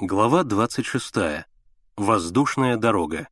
Глава 0.00 0.44
26. 0.44 1.44
Воздушная 1.96 2.76
дорога. 2.76 3.26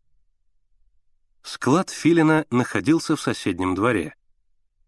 Склад 1.44 1.90
Филина 1.90 2.44
находился 2.50 3.14
в 3.14 3.20
соседнем 3.20 3.76
дворе. 3.76 4.16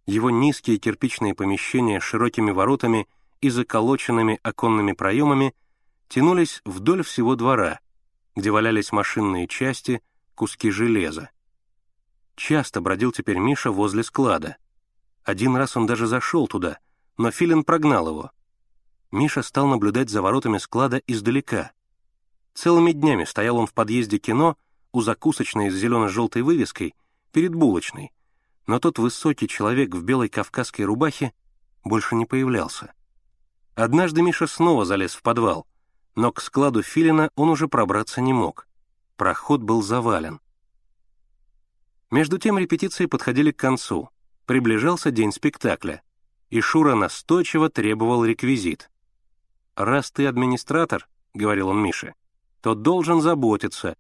Его 0.05 0.29
низкие 0.31 0.79
кирпичные 0.79 1.37
помещения 1.37 2.01
с 2.01 2.03
широкими 2.03 2.51
воротами 2.51 3.07
и 3.41 3.49
заколоченными 3.49 4.41
оконными 4.43 4.91
проемами 4.91 5.55
тянулись 6.09 6.63
вдоль 6.65 7.05
всего 7.05 7.37
двора, 7.37 7.79
где 8.35 8.51
валялись 8.51 8.91
машинные 8.91 9.47
части, 9.47 10.03
куски 10.35 10.73
железа. 10.73 11.31
Часто 12.35 12.81
бродил 12.81 13.13
теперь 13.13 13.39
Миша 13.39 13.71
возле 13.71 14.03
склада. 14.03 14.57
Один 15.23 15.55
раз 15.55 15.77
он 15.77 15.87
даже 15.87 16.09
зашел 16.09 16.49
туда, 16.49 16.81
но 17.19 17.31
Филин 17.31 17.63
прогнал 17.63 18.09
его— 18.09 18.33
Миша 19.11 19.43
стал 19.43 19.67
наблюдать 19.67 20.11
за 20.11 20.21
воротами 20.21 20.59
склада 20.59 21.01
издалека. 21.07 21.73
Целыми 22.55 22.93
днями 22.93 23.25
стоял 23.25 23.57
он 23.57 23.67
в 23.67 23.73
подъезде 23.73 24.19
кино 24.19 24.57
у 24.93 25.01
закусочной 25.01 25.71
с 25.71 25.75
зелено-желтой 25.75 26.43
вывеской 26.43 26.95
перед 27.33 27.55
булочной, 27.55 28.13
но 28.67 28.79
тот 28.79 28.99
высокий 28.99 29.49
человек 29.49 29.95
в 29.95 30.03
белой 30.03 30.29
кавказской 30.29 30.83
рубахе 30.83 31.33
больше 31.85 32.17
не 32.17 32.27
появлялся. 32.27 32.93
Однажды 33.75 34.23
Миша 34.23 34.47
снова 34.47 34.85
залез 34.85 35.15
в 35.15 35.23
подвал, 35.23 35.67
но 36.15 36.33
к 36.33 36.41
складу 36.41 36.83
Филина 36.83 37.31
он 37.37 37.49
уже 37.49 37.69
пробраться 37.69 38.21
не 38.21 38.33
мог. 38.33 38.67
Проход 39.17 39.63
был 39.63 39.83
завален. 39.83 40.41
Между 42.11 42.39
тем 42.39 42.59
репетиции 42.59 43.07
подходили 43.07 43.53
к 43.53 43.59
концу. 43.59 44.11
Приближался 44.47 45.11
день 45.11 45.31
спектакля, 45.31 46.03
и 46.51 46.61
Шура 46.61 46.95
настойчиво 46.95 47.69
требовал 47.69 48.25
реквизит. 48.25 48.91
«Раз 49.79 50.11
ты 50.11 50.27
администратор»,— 50.27 51.09
говорил 51.35 51.69
он 51.69 51.81
Мише,— 51.81 52.15
«то 52.63 52.75
должен 52.75 53.21
заботиться. 53.21 53.95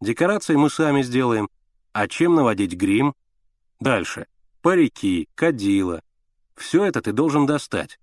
Декорации 0.00 0.54
мы 0.54 0.70
сами 0.70 1.02
сделаем. 1.02 1.48
А 1.92 2.06
чем 2.06 2.36
наводить 2.36 2.76
грим? 2.76 3.16
Дальше. 3.80 4.28
Парики, 4.62 5.28
кадила. 5.34 6.00
Все 6.54 6.84
это 6.84 7.02
ты 7.02 7.10
должен 7.10 7.44
достать. 7.44 7.98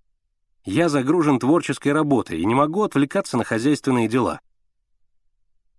Я 0.65 0.89
загружен 0.89 1.39
творческой 1.39 1.93
работой 1.93 2.41
и 2.41 2.45
не 2.45 2.53
могу 2.53 2.83
отвлекаться 2.83 3.37
на 3.37 3.45
хозяйственные 3.45 4.09
дела». 4.09 4.41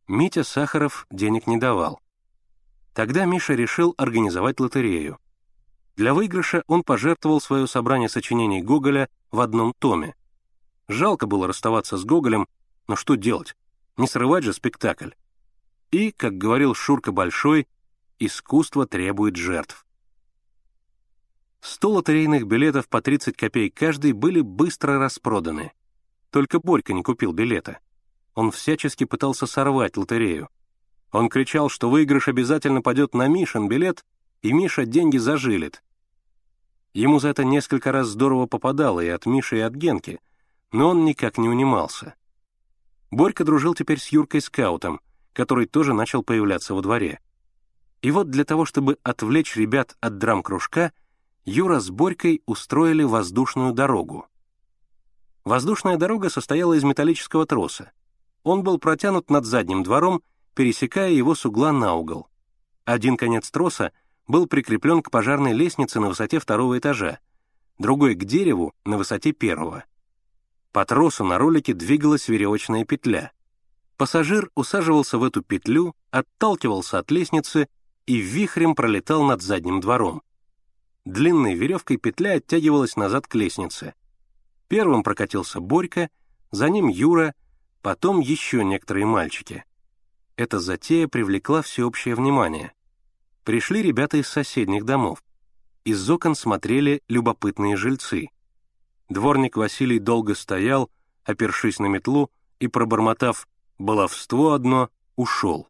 Митя 0.06 0.44
Сахаров 0.44 1.06
денег 1.10 1.46
не 1.46 1.58
давал. 1.58 2.00
Тогда 2.94 3.26
Миша 3.26 3.52
решил 3.52 3.94
организовать 3.98 4.60
лотерею. 4.60 5.18
Для 5.94 6.14
выигрыша 6.14 6.62
он 6.68 6.82
пожертвовал 6.84 7.42
свое 7.42 7.66
собрание 7.66 8.08
сочинений 8.08 8.62
Гоголя 8.62 9.10
в 9.30 9.40
одном 9.40 9.74
томе. 9.78 10.14
Жалко 10.88 11.26
было 11.26 11.46
расставаться 11.46 11.98
с 11.98 12.04
Гоголем, 12.04 12.48
но 12.86 12.96
что 12.96 13.14
делать? 13.14 13.54
Не 13.96 14.06
срывать 14.06 14.44
же 14.44 14.52
спектакль. 14.52 15.10
И, 15.90 16.12
как 16.12 16.38
говорил 16.38 16.74
Шурка 16.74 17.12
Большой, 17.12 17.66
искусство 18.18 18.86
требует 18.86 19.36
жертв. 19.36 19.86
Сто 21.60 21.90
лотерейных 21.90 22.46
билетов 22.46 22.88
по 22.88 23.02
30 23.02 23.36
копеек 23.36 23.74
каждый 23.74 24.12
были 24.12 24.40
быстро 24.40 24.98
распроданы. 24.98 25.72
Только 26.30 26.60
Борька 26.60 26.92
не 26.92 27.02
купил 27.02 27.32
билета. 27.32 27.80
Он 28.34 28.50
всячески 28.50 29.04
пытался 29.04 29.46
сорвать 29.46 29.96
лотерею. 29.96 30.48
Он 31.10 31.28
кричал, 31.28 31.68
что 31.68 31.90
выигрыш 31.90 32.28
обязательно 32.28 32.82
пойдет 32.82 33.14
на 33.14 33.26
Мишин 33.28 33.68
билет, 33.68 34.04
и 34.42 34.52
Миша 34.52 34.86
деньги 34.86 35.16
зажилит. 35.16 35.82
Ему 36.94 37.18
за 37.18 37.28
это 37.28 37.44
несколько 37.44 37.92
раз 37.92 38.08
здорово 38.08 38.46
попадало 38.46 39.00
и 39.00 39.08
от 39.08 39.26
Миши, 39.26 39.58
и 39.58 39.60
от 39.60 39.74
Генки, 39.74 40.20
но 40.72 40.90
он 40.90 41.04
никак 41.04 41.38
не 41.38 41.48
унимался. 41.48 42.14
Борька 43.10 43.44
дружил 43.44 43.74
теперь 43.74 43.98
с 43.98 44.08
Юркой-скаутом, 44.08 45.00
который 45.32 45.66
тоже 45.66 45.94
начал 45.94 46.22
появляться 46.22 46.74
во 46.74 46.82
дворе. 46.82 47.20
И 48.02 48.10
вот 48.10 48.30
для 48.30 48.44
того, 48.44 48.64
чтобы 48.64 48.98
отвлечь 49.02 49.56
ребят 49.56 49.96
от 50.00 50.18
драм-кружка, 50.18 50.92
Юра 51.44 51.80
с 51.80 51.90
Борькой 51.90 52.42
устроили 52.46 53.02
воздушную 53.02 53.72
дорогу. 53.72 54.26
Воздушная 55.44 55.96
дорога 55.96 56.28
состояла 56.28 56.74
из 56.74 56.84
металлического 56.84 57.46
троса. 57.46 57.92
Он 58.42 58.62
был 58.62 58.78
протянут 58.78 59.30
над 59.30 59.46
задним 59.46 59.82
двором, 59.82 60.22
пересекая 60.54 61.10
его 61.10 61.34
с 61.34 61.46
угла 61.46 61.72
на 61.72 61.94
угол. 61.94 62.28
Один 62.84 63.16
конец 63.16 63.50
троса 63.50 63.92
был 64.26 64.46
прикреплен 64.46 65.02
к 65.02 65.10
пожарной 65.10 65.54
лестнице 65.54 66.00
на 66.00 66.08
высоте 66.08 66.38
второго 66.38 66.78
этажа, 66.78 67.18
другой— 67.78 68.14
к 68.16 68.24
дереву 68.24 68.74
на 68.84 68.98
высоте 68.98 69.32
первого— 69.32 69.84
по 70.72 70.84
тросу 70.84 71.24
на 71.24 71.38
ролике 71.38 71.74
двигалась 71.74 72.28
веревочная 72.28 72.84
петля. 72.84 73.32
Пассажир 73.96 74.50
усаживался 74.54 75.18
в 75.18 75.24
эту 75.24 75.42
петлю, 75.42 75.94
отталкивался 76.10 76.98
от 76.98 77.10
лестницы 77.10 77.68
и 78.06 78.18
вихрем 78.18 78.74
пролетал 78.74 79.24
над 79.24 79.42
задним 79.42 79.80
двором. 79.80 80.22
Длинной 81.04 81.54
веревкой 81.54 81.96
петля 81.96 82.34
оттягивалась 82.34 82.96
назад 82.96 83.26
к 83.26 83.34
лестнице. 83.34 83.94
Первым 84.68 85.02
прокатился 85.02 85.60
Борька, 85.60 86.10
за 86.50 86.68
ним 86.68 86.88
Юра, 86.88 87.34
потом 87.82 88.20
еще 88.20 88.64
некоторые 88.64 89.06
мальчики. 89.06 89.64
Эта 90.36 90.60
затея 90.60 91.08
привлекла 91.08 91.62
всеобщее 91.62 92.14
внимание. 92.14 92.72
Пришли 93.42 93.82
ребята 93.82 94.18
из 94.18 94.28
соседних 94.28 94.84
домов. 94.84 95.22
Из 95.84 96.08
окон 96.08 96.34
смотрели 96.34 97.02
любопытные 97.08 97.76
жильцы— 97.76 98.28
Дворник 99.08 99.56
Василий 99.56 99.98
долго 99.98 100.34
стоял, 100.34 100.90
опершись 101.24 101.78
на 101.78 101.86
метлу, 101.86 102.30
и, 102.60 102.68
пробормотав 102.68 103.48
«баловство 103.78 104.52
одно», 104.52 104.90
ушел. 105.16 105.68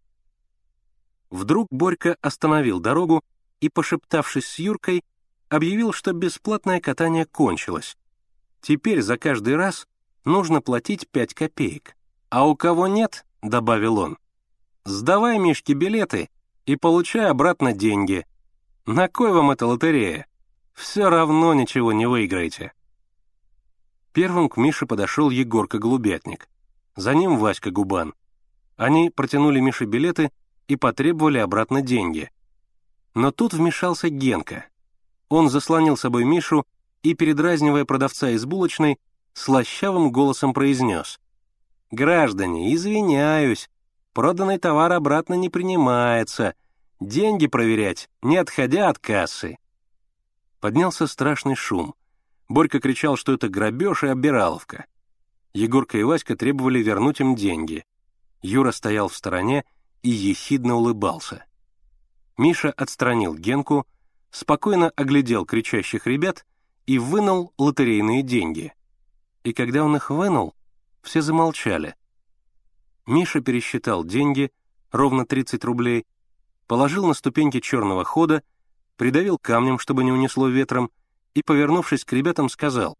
Вдруг 1.30 1.68
Борька 1.70 2.16
остановил 2.20 2.80
дорогу 2.80 3.22
и, 3.60 3.68
пошептавшись 3.68 4.46
с 4.46 4.58
Юркой, 4.58 5.04
объявил, 5.48 5.92
что 5.92 6.12
бесплатное 6.12 6.80
катание 6.80 7.26
кончилось. 7.26 7.96
Теперь 8.60 9.02
за 9.02 9.16
каждый 9.18 9.56
раз 9.56 9.86
нужно 10.24 10.60
платить 10.60 11.08
пять 11.08 11.34
копеек. 11.34 11.96
А 12.30 12.46
у 12.46 12.56
кого 12.56 12.86
нет,— 12.86 13.24
добавил 13.42 13.98
он,— 13.98 14.18
сдавай 14.84 15.38
Мишке 15.38 15.72
билеты 15.72 16.28
и 16.66 16.76
получай 16.76 17.26
обратно 17.26 17.72
деньги. 17.72 18.26
На 18.84 19.08
кой 19.08 19.32
вам 19.32 19.50
эта 19.50 19.66
лотерея? 19.66 20.26
Все 20.74 21.08
равно 21.08 21.54
ничего 21.54 21.92
не 21.92 22.06
выиграете. 22.06 22.72
Первым 24.18 24.48
к 24.48 24.56
Мише 24.56 24.84
подошел 24.84 25.30
Егорка-голубятник. 25.30 26.48
За 26.96 27.14
ним 27.14 27.38
Васька 27.38 27.70
Губан. 27.70 28.14
Они 28.76 29.10
протянули 29.10 29.60
Мише 29.60 29.84
билеты 29.84 30.32
и 30.66 30.74
потребовали 30.74 31.38
обратно 31.38 31.82
деньги. 31.82 32.28
Но 33.14 33.30
тут 33.30 33.54
вмешался 33.54 34.08
Генка. 34.08 34.66
Он 35.28 35.48
заслонил 35.48 35.96
собой 35.96 36.24
Мишу 36.24 36.66
и, 37.04 37.14
передразнивая 37.14 37.84
продавца 37.84 38.30
из 38.30 38.44
булочной, 38.44 38.98
слащавым 39.34 40.10
голосом 40.10 40.52
произнес. 40.52 41.20
«Граждане, 41.92 42.74
извиняюсь, 42.74 43.70
проданный 44.14 44.58
товар 44.58 44.94
обратно 44.94 45.34
не 45.34 45.48
принимается, 45.48 46.56
деньги 46.98 47.46
проверять, 47.46 48.10
не 48.22 48.36
отходя 48.36 48.88
от 48.88 48.98
кассы». 48.98 49.58
Поднялся 50.58 51.06
страшный 51.06 51.54
шум. 51.54 51.94
Борька 52.48 52.80
кричал, 52.80 53.16
что 53.16 53.32
это 53.32 53.48
грабеж 53.48 54.04
и 54.04 54.08
обираловка. 54.08 54.86
Егорка 55.52 55.98
и 55.98 56.02
Васька 56.02 56.36
требовали 56.36 56.82
вернуть 56.82 57.20
им 57.20 57.34
деньги. 57.34 57.84
Юра 58.42 58.72
стоял 58.72 59.08
в 59.08 59.16
стороне 59.16 59.64
и 60.02 60.10
ехидно 60.10 60.76
улыбался. 60.76 61.44
Миша 62.36 62.70
отстранил 62.70 63.34
Генку, 63.34 63.86
спокойно 64.30 64.90
оглядел 64.90 65.44
кричащих 65.44 66.06
ребят 66.06 66.46
и 66.86 66.98
вынул 66.98 67.52
лотерейные 67.58 68.22
деньги. 68.22 68.72
И 69.42 69.52
когда 69.52 69.84
он 69.84 69.96
их 69.96 70.10
вынул, 70.10 70.54
все 71.02 71.20
замолчали. 71.20 71.96
Миша 73.06 73.40
пересчитал 73.40 74.04
деньги, 74.04 74.52
ровно 74.92 75.26
30 75.26 75.64
рублей, 75.64 76.06
положил 76.66 77.06
на 77.06 77.14
ступеньки 77.14 77.60
черного 77.60 78.04
хода, 78.04 78.42
придавил 78.96 79.38
камнем, 79.38 79.78
чтобы 79.78 80.04
не 80.04 80.12
унесло 80.12 80.48
ветром, 80.48 80.90
и, 81.34 81.42
повернувшись 81.42 82.04
к 82.04 82.12
ребятам, 82.12 82.48
сказал, 82.48 82.96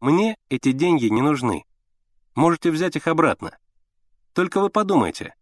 «Мне 0.00 0.36
эти 0.48 0.72
деньги 0.72 1.06
не 1.06 1.22
нужны. 1.22 1.64
Можете 2.34 2.70
взять 2.70 2.96
их 2.96 3.06
обратно. 3.06 3.56
Только 4.32 4.60
вы 4.60 4.68
подумайте, 4.68 5.34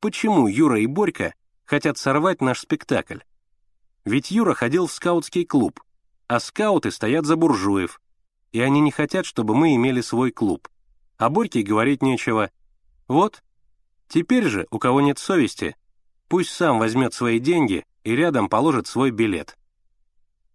почему 0.00 0.46
Юра 0.46 0.80
и 0.80 0.86
Борька 0.86 1.34
хотят 1.64 1.98
сорвать 1.98 2.40
наш 2.40 2.60
спектакль? 2.60 3.20
Ведь 4.04 4.30
Юра 4.30 4.54
ходил 4.54 4.86
в 4.86 4.92
скаутский 4.92 5.44
клуб, 5.44 5.80
а 6.28 6.38
скауты 6.38 6.92
стоят 6.92 7.26
за 7.26 7.36
буржуев, 7.36 8.00
и 8.52 8.60
они 8.60 8.80
не 8.80 8.92
хотят, 8.92 9.26
чтобы 9.26 9.54
мы 9.54 9.74
имели 9.74 10.00
свой 10.00 10.30
клуб. 10.30 10.68
А 11.18 11.28
Борьке 11.28 11.62
говорить 11.62 12.02
нечего. 12.02 12.50
Вот, 13.08 13.42
теперь 14.08 14.44
же, 14.44 14.66
у 14.70 14.78
кого 14.78 15.00
нет 15.00 15.18
совести, 15.18 15.76
пусть 16.28 16.50
сам 16.50 16.78
возьмет 16.78 17.14
свои 17.14 17.40
деньги 17.40 17.84
и 18.04 18.14
рядом 18.14 18.48
положит 18.48 18.86
свой 18.86 19.10
билет». 19.10 19.56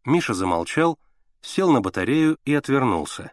Миша 0.06 0.34
замолчал, 0.34 0.98
сел 1.42 1.72
на 1.72 1.82
батарею 1.82 2.38
и 2.46 2.54
отвернулся. 2.54 3.32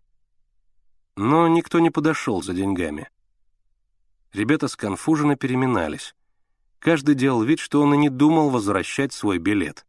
Но 1.17 1.49
никто 1.49 1.79
не 1.79 1.91
подошел 1.91 2.43
за 2.43 2.55
деньгами. 2.55 3.11
Ребята 4.33 4.69
сконфуженно 4.69 5.37
переминались. 5.37 6.15
Каждый 6.79 7.15
делал 7.15 7.43
вид, 7.43 7.59
что 7.59 7.81
он 7.83 7.95
и 7.95 7.97
не 7.97 8.09
думал 8.09 8.51
возвращать 8.51 9.13
свой 9.13 9.39
билет. 9.39 9.87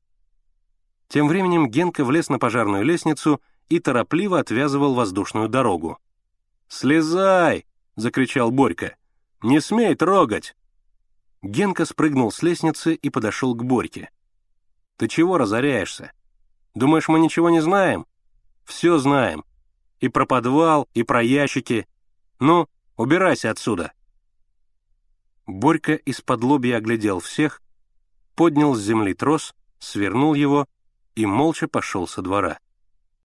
Тем 1.08 1.28
временем 1.28 1.70
Генка 1.70 2.06
влез 2.06 2.30
на 2.30 2.40
пожарную 2.40 2.84
лестницу 2.84 3.42
и 3.68 3.80
торопливо 3.80 4.40
отвязывал 4.40 4.94
воздушную 4.96 5.50
дорогу. 5.50 6.00
«Слезай!»— 6.68 7.66
закричал 7.96 8.52
Борька. 8.52 8.96
«Не 9.42 9.60
смей 9.60 9.96
трогать!» 9.96 10.56
Генка 11.42 11.86
спрыгнул 11.86 12.31
с 12.31 12.42
лестницы 12.44 12.94
и 12.94 13.10
подошел 13.10 13.56
к 13.56 13.64
Борьке. 13.64 14.10
«Ты 14.98 15.08
чего 15.08 15.38
разоряешься? 15.38 16.12
Думаешь, 16.75 17.07
мы 17.07 17.19
ничего 17.19 17.50
не 17.50 17.62
знаем? 17.62 18.06
Все 18.63 18.98
знаем. 18.98 19.44
И 20.00 20.07
про 20.07 20.25
подвал, 20.25 20.88
и 20.94 21.04
про 21.04 21.21
ящики. 21.21 21.88
Ну, 22.39 22.68
убирайся 22.95 23.51
отсюда!» 23.51 23.94
Борька 25.45 25.95
из-под 25.95 26.44
лобья 26.44 26.77
оглядел 26.77 27.19
всех, 27.19 27.62
поднял 28.36 28.75
с 28.75 28.81
земли 28.81 29.13
трос, 29.13 29.56
свернул 29.80 30.36
его 30.36 30.68
и 31.16 31.25
молча 31.25 31.68
пошел 31.68 32.07
со 32.07 32.21
двора. 32.21 32.60